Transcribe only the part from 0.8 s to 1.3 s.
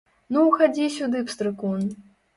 сюды,